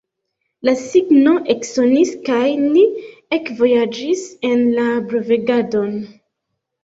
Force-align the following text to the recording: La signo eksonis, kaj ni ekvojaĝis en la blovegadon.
La 0.67 0.73
signo 0.83 1.33
eksonis, 1.53 2.13
kaj 2.29 2.47
ni 2.63 2.85
ekvojaĝis 3.37 4.23
en 4.51 4.63
la 4.79 4.87
blovegadon. 5.11 5.93